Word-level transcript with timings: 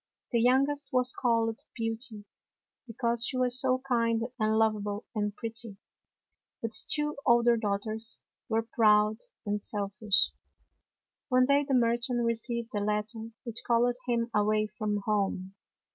The 0.31 0.41
youngest 0.41 0.89
was 0.91 1.13
called 1.13 1.59
Beauty 1.75 2.25
because 2.87 3.23
she 3.23 3.37
was 3.37 3.59
so 3.59 3.83
kind 3.87 4.23
and 4.39 4.57
lovable 4.57 5.05
and 5.13 5.35
pretty. 5.35 5.77
But 6.59 6.71
the 6.71 6.83
two 6.89 7.17
older 7.23 7.55
daughters 7.55 8.19
were 8.49 8.63
proud 8.63 9.17
and 9.45 9.61
selfish. 9.61 10.31
One 11.29 11.45
day 11.45 11.63
the 11.65 11.75
merchant 11.75 12.23
received 12.25 12.73
a 12.73 12.79
letter 12.83 13.29
which 13.43 13.61
called 13.63 13.95
him 14.07 14.31
away 14.33 14.65
from 14.75 15.03
home. 15.05 15.53